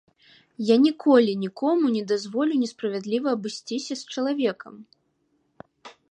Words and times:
Я 0.67 0.75
ніколі 0.85 1.31
нікому 1.41 1.85
не 1.97 1.99
дазволю 2.11 2.53
несправядліва 2.61 3.27
абысціся 3.39 3.93
з 4.01 4.17
чалавекам. 4.17 4.73